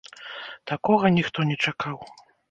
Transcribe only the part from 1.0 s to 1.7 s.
ніхто не